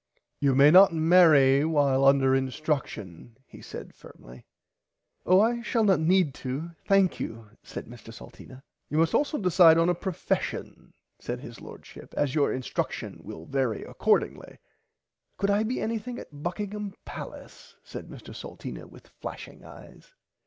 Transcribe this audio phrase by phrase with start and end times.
[0.39, 4.47] You may not marry while under instruction he said firmly.
[5.27, 8.63] Oh I shall not need to thankyou said Mr Salteena.
[8.89, 13.83] You must also decide on a profeshion said his Lordship as your instruction will vary
[13.83, 14.41] according.
[15.37, 20.15] Could I be anything at Buckingham Pallace said Mr Salteena with flashing eyes.